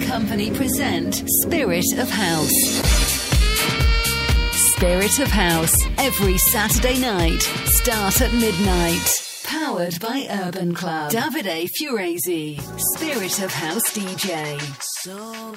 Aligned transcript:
Company 0.00 0.50
present 0.50 1.22
Spirit 1.42 1.84
of 1.98 2.10
House. 2.10 2.50
Spirit 4.74 5.18
of 5.20 5.28
House, 5.28 5.74
every 5.98 6.36
Saturday 6.38 6.98
night, 6.98 7.40
start 7.66 8.20
at 8.20 8.32
midnight. 8.32 9.22
Powered 9.44 10.00
by 10.00 10.26
Urban 10.30 10.74
Club. 10.74 11.12
Davide 11.12 11.68
Furezi, 11.78 12.60
Spirit 12.96 13.42
of 13.42 13.52
House 13.52 13.92
DJ. 13.92 14.60
So 15.02 15.54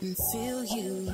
Company 0.00 1.12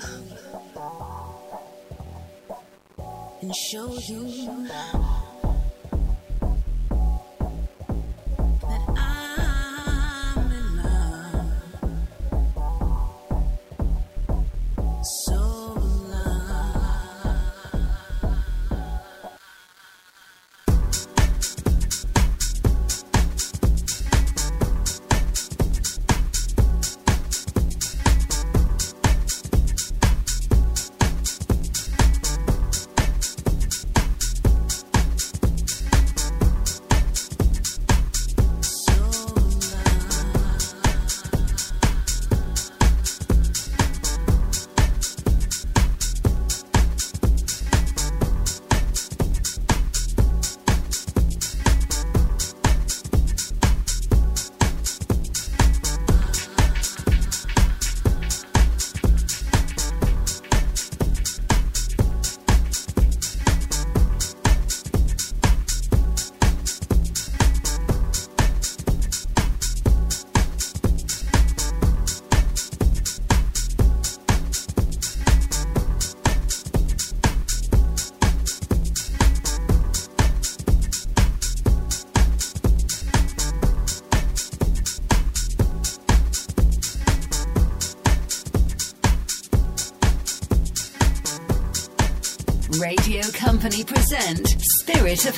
present 94.15 94.57
Spirit 94.81 95.27
of 95.27 95.35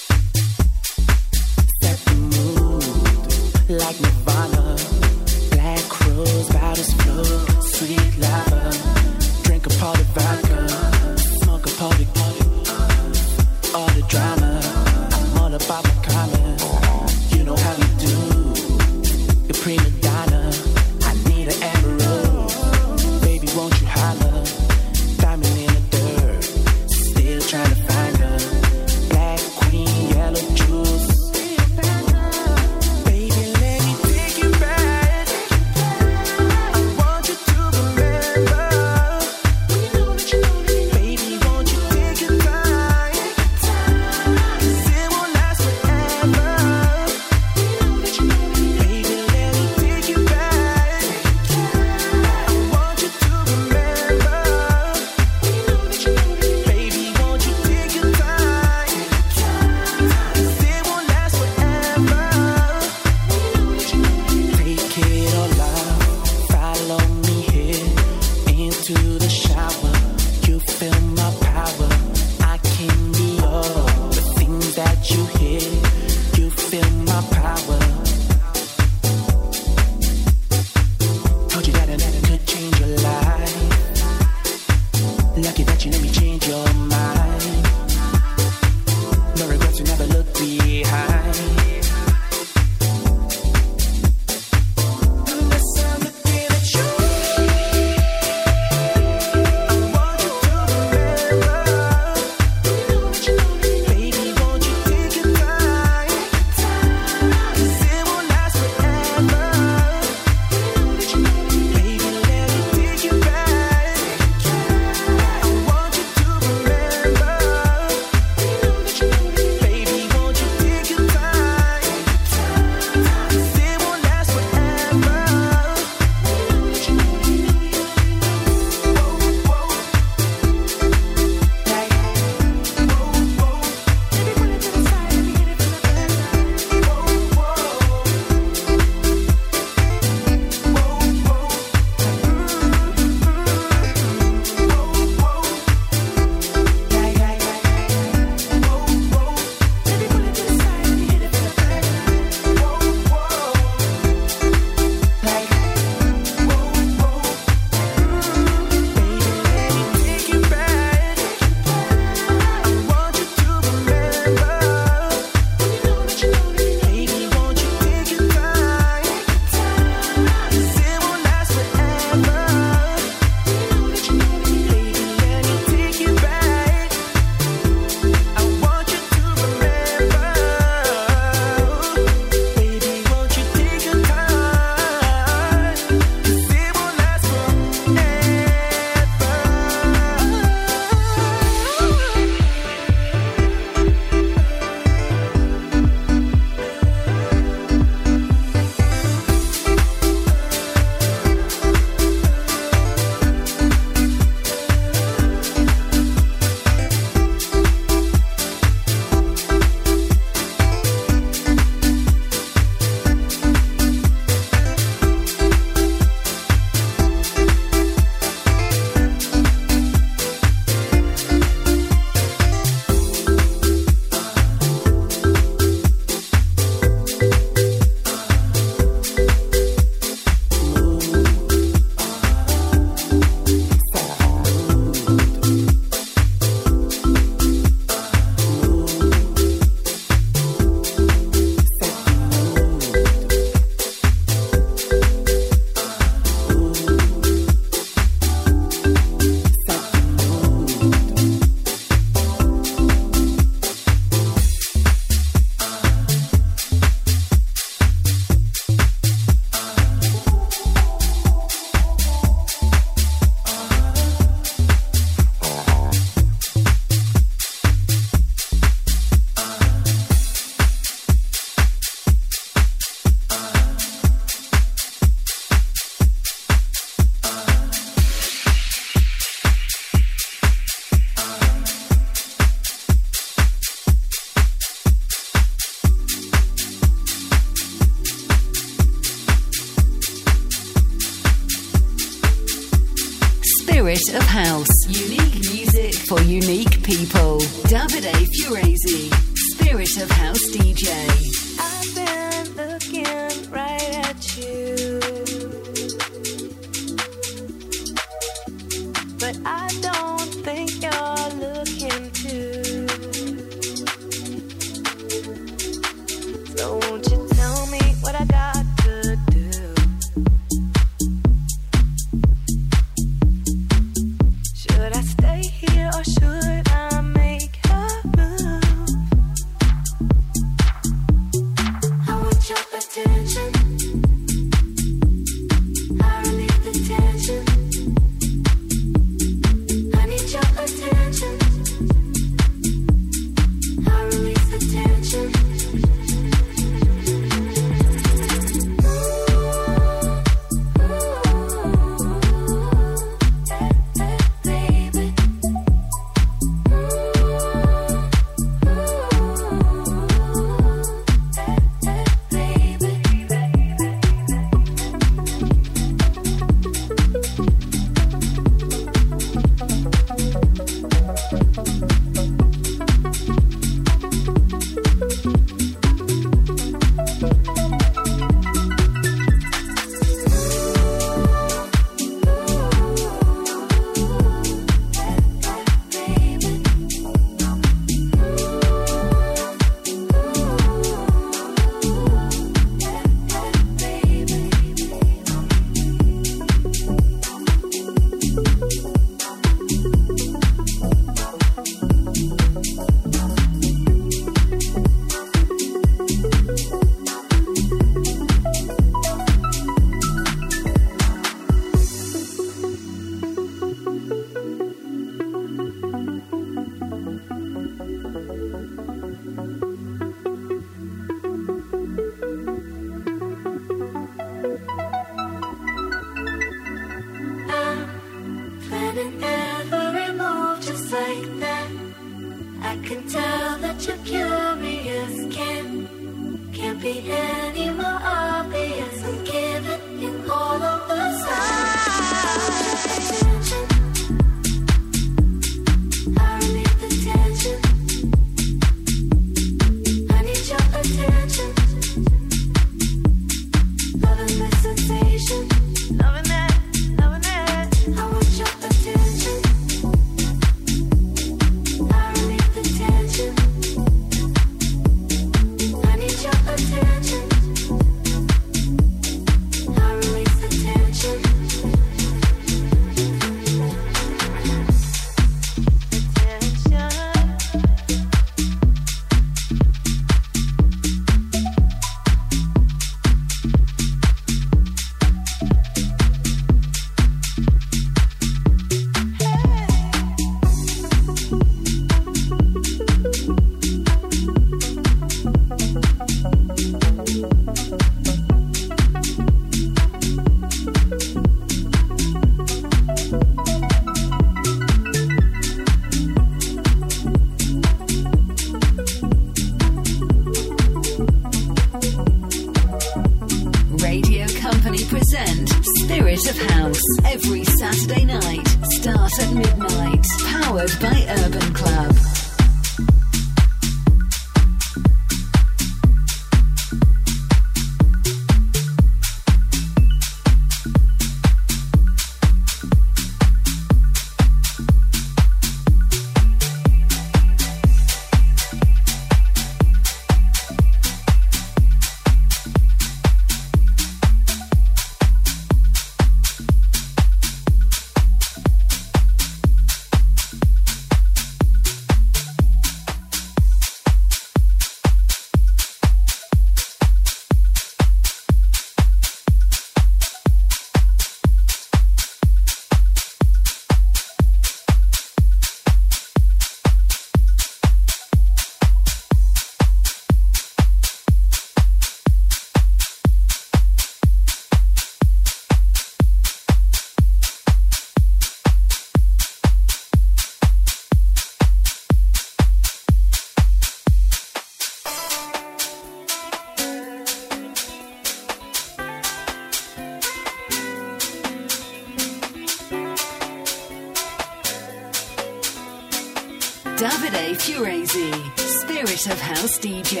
Davide 596.82 597.36
Furezi, 597.36 598.10
Spirit 598.36 599.06
of 599.06 599.20
House 599.20 599.56
DJ. 599.56 600.00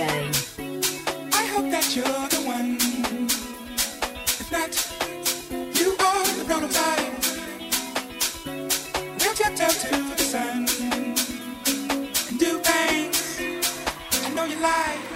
I 1.32 1.46
hope 1.54 1.70
that 1.70 1.94
you're 1.94 2.28
the 2.28 2.42
one. 2.44 2.76
If 4.42 4.50
not, 4.50 4.74
you 5.78 5.92
are 5.92 6.26
the 6.38 6.44
prototype. 6.44 7.14
We'll 9.20 9.34
jump 9.34 9.54
tiptoe 9.54 9.68
to 9.68 10.16
the 10.16 10.24
sun 10.24 10.66
and 12.26 12.40
do 12.40 12.58
things 12.58 13.38
I 14.24 14.34
know 14.34 14.44
you 14.46 14.58
like. 14.58 15.11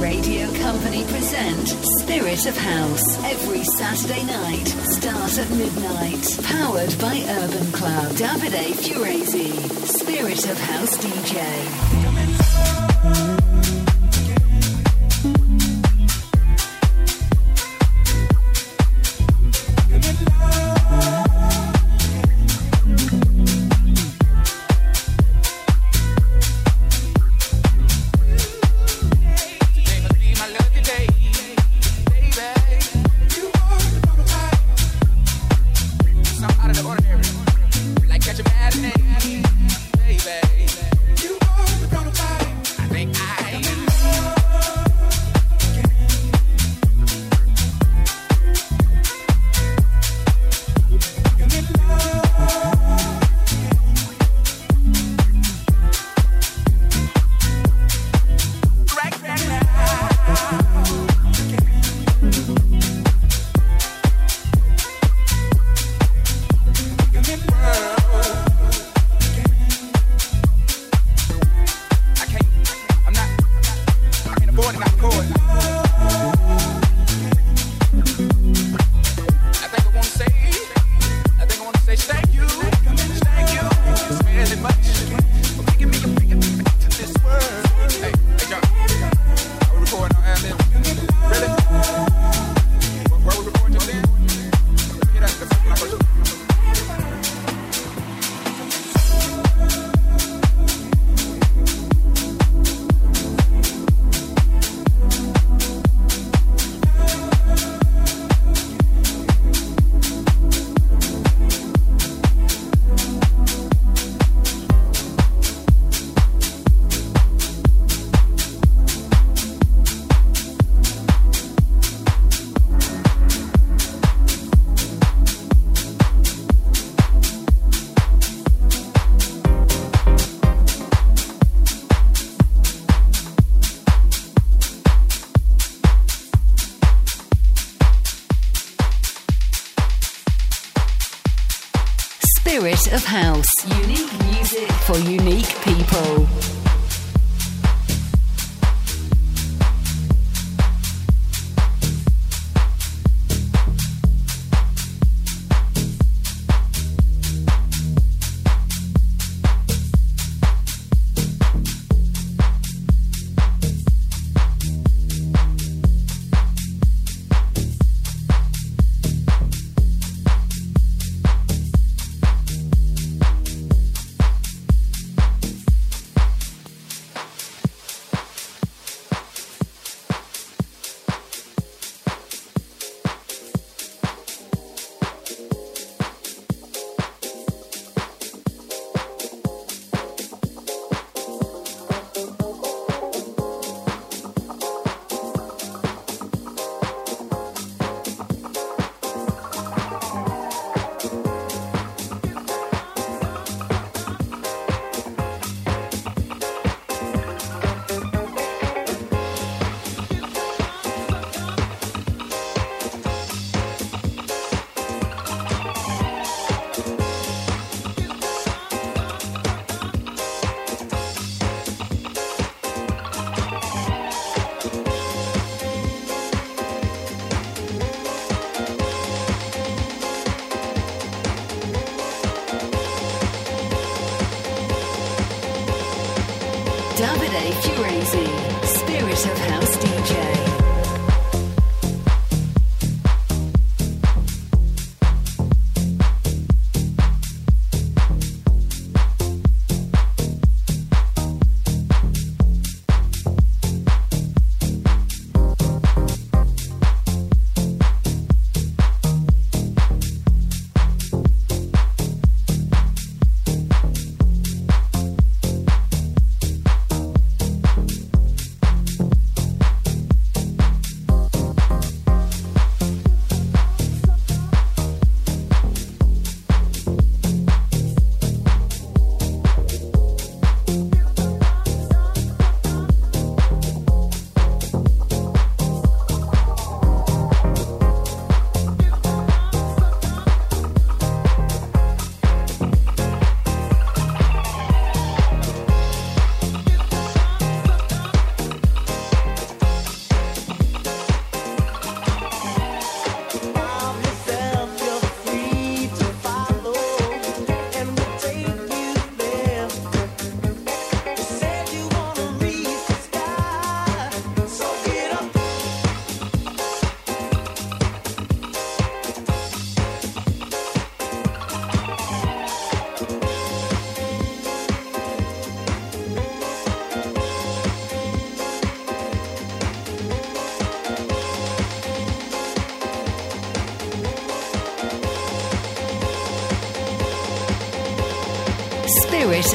Radio 0.00 0.50
Company 0.54 1.04
present 1.04 1.68
Spirit 2.00 2.46
of 2.46 2.56
House 2.56 3.22
every 3.24 3.62
Saturday 3.64 4.24
night, 4.24 4.66
start 4.66 5.38
at 5.38 5.50
midnight. 5.50 6.38
Powered 6.42 6.98
by 6.98 7.22
Urban 7.28 7.70
Club. 7.72 8.10
Davide 8.12 8.72
Furezi, 8.72 9.52
Spirit 9.86 10.48
of 10.48 10.58
House 10.58 10.96
DJ. 10.96 13.39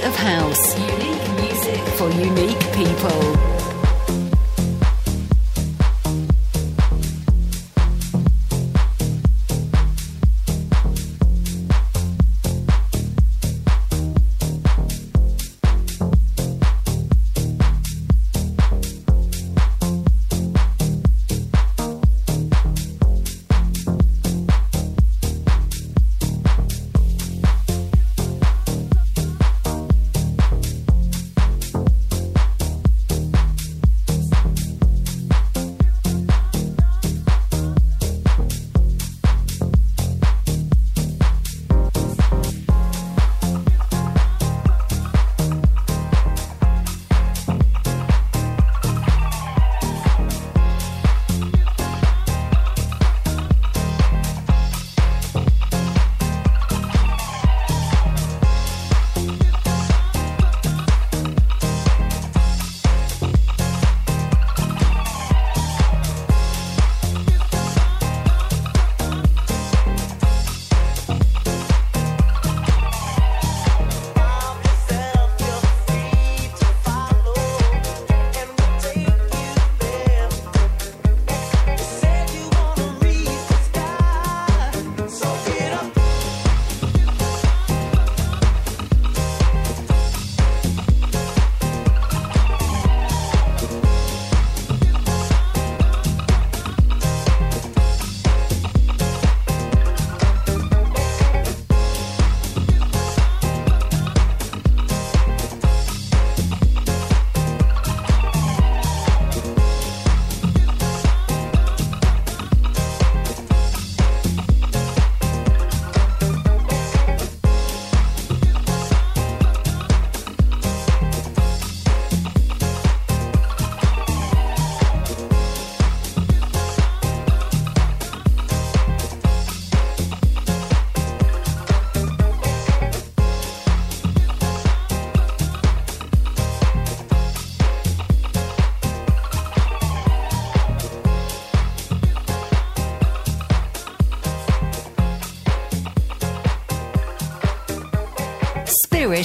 Of 0.06 0.16
House. 0.16 0.78
Unique 0.80 1.30
music 1.42 1.82
for 1.98 2.10
unique 2.12 2.60
people. 2.74 3.55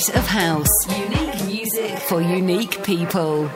Of 0.08 0.26
House. 0.26 0.68
Unique 0.88 1.44
music 1.44 1.98
for 1.98 2.22
unique 2.22 2.82
people. 2.82 3.50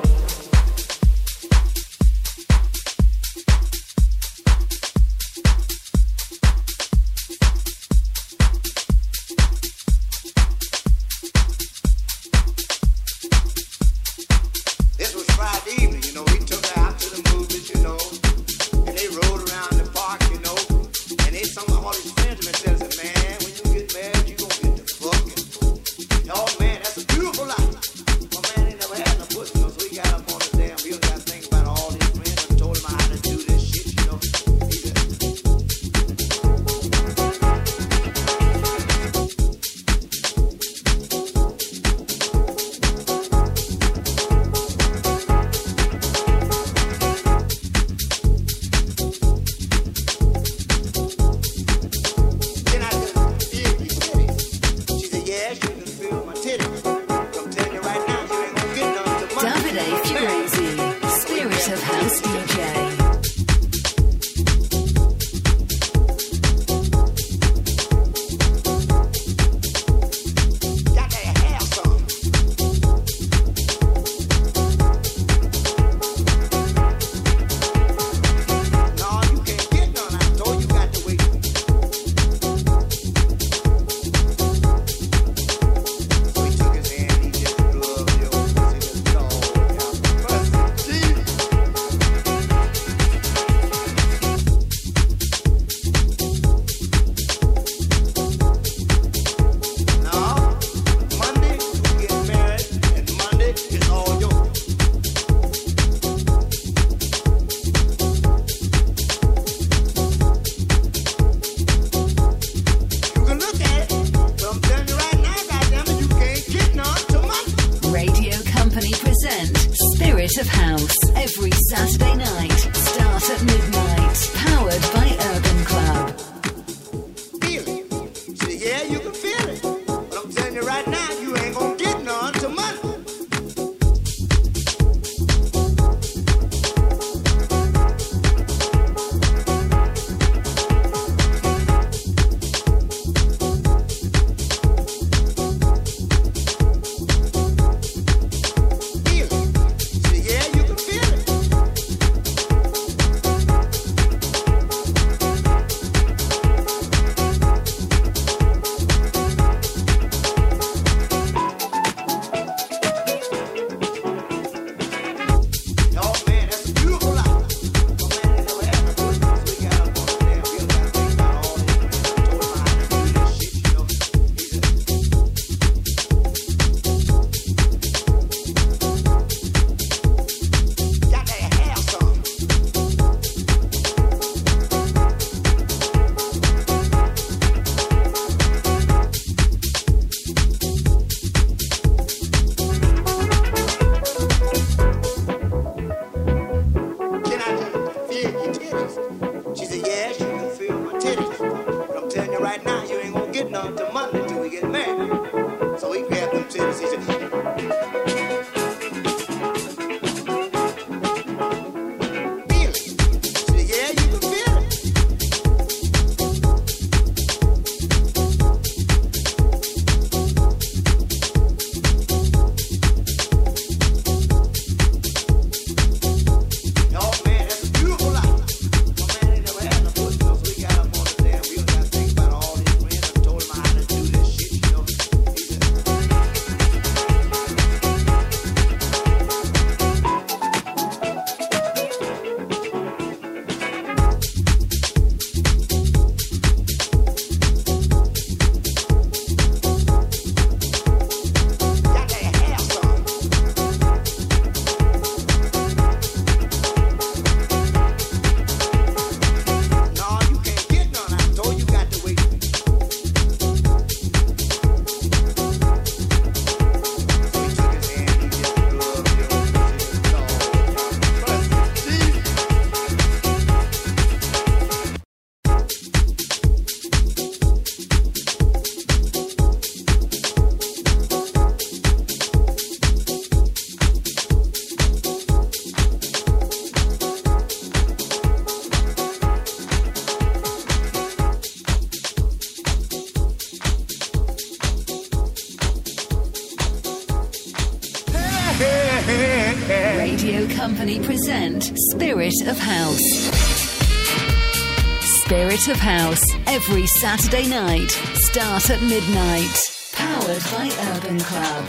Of 305.69 305.77
House 305.77 306.23
every 306.47 306.87
Saturday 306.87 307.49
night. 307.49 307.91
Start 308.15 308.69
at 308.69 308.83
midnight. 308.83 309.71
Powered 309.95 310.43
by 310.51 310.71
Urban 310.93 311.19
Club. 311.21 311.65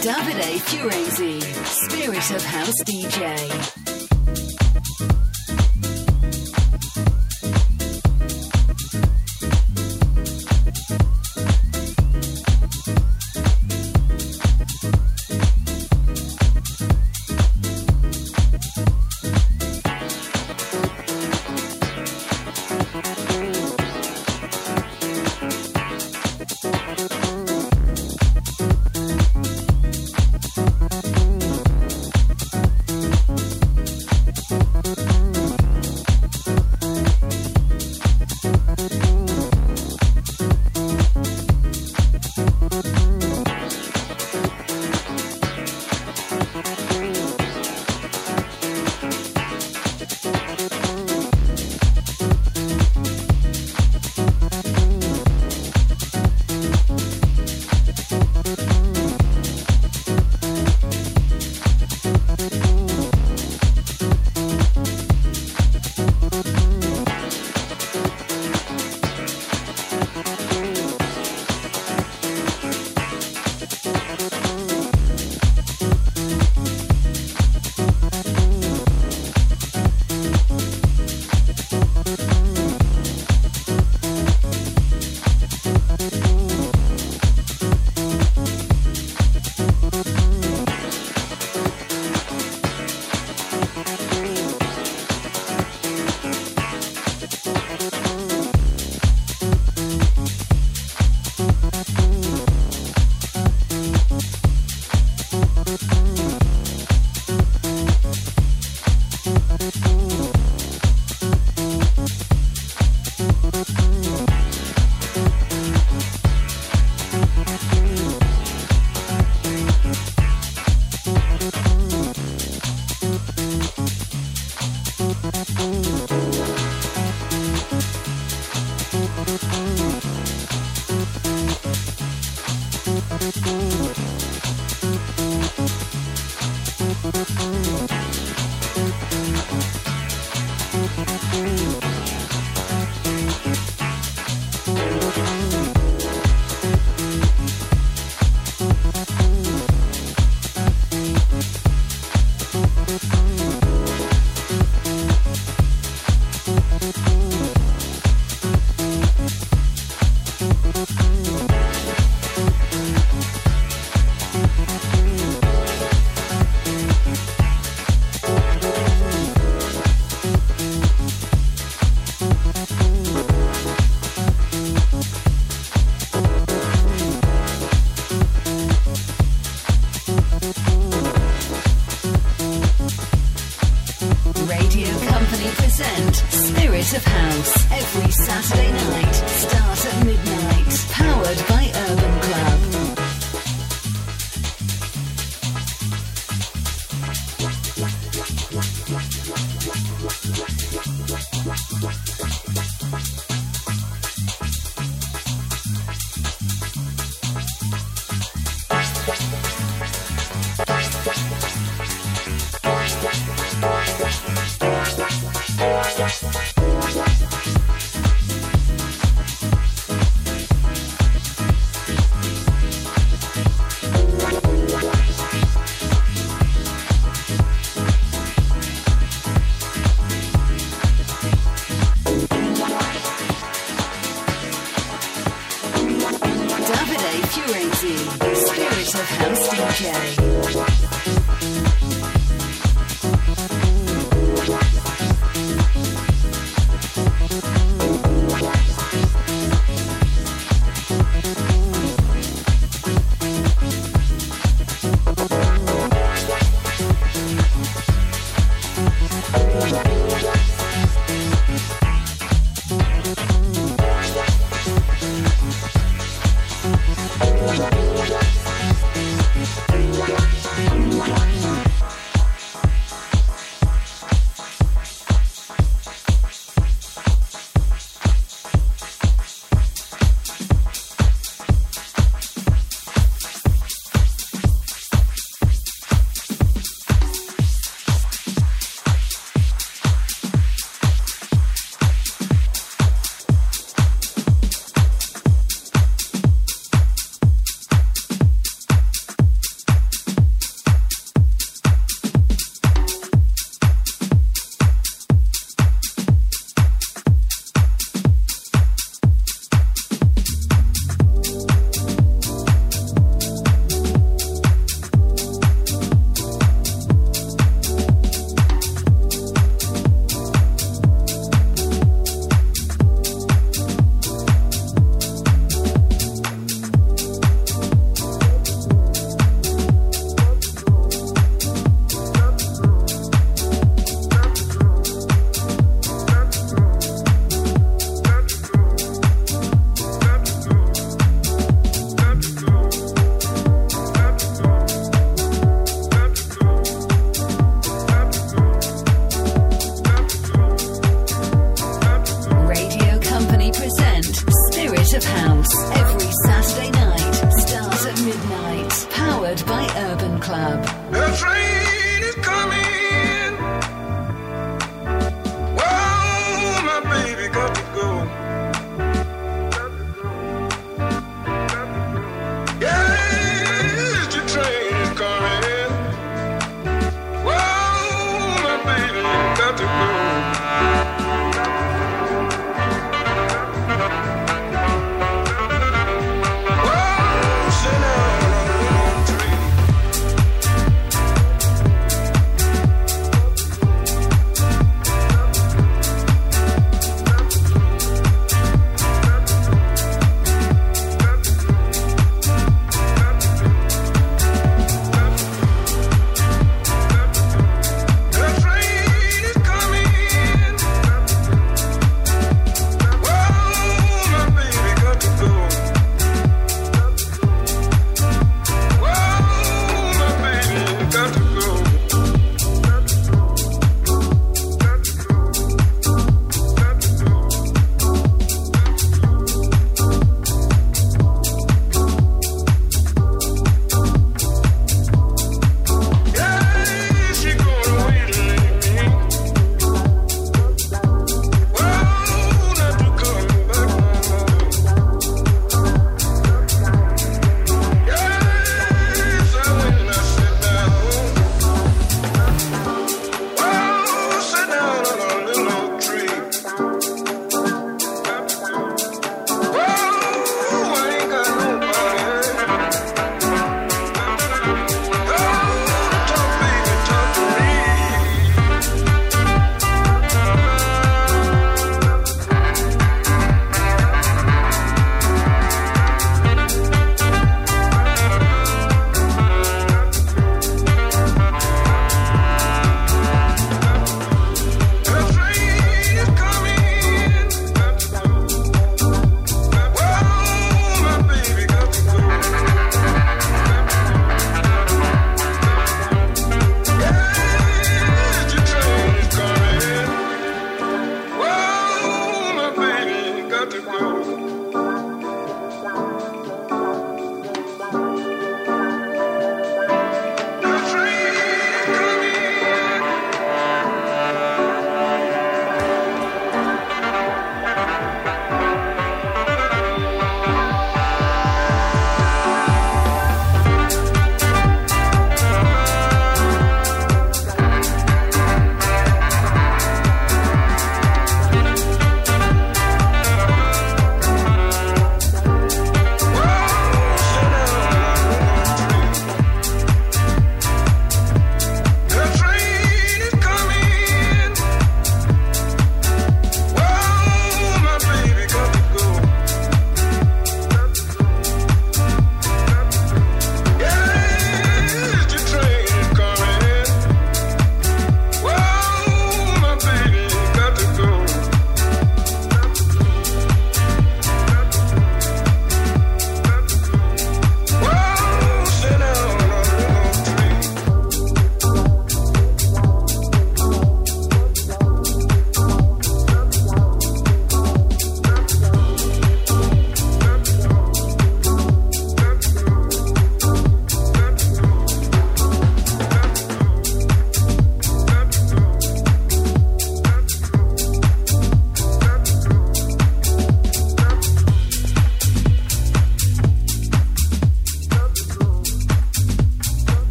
Davide 0.00 0.58
Furezi, 0.60 1.42
Spirit 1.66 2.30
of 2.30 2.42
House 2.44 2.82
DJ. 2.84 3.71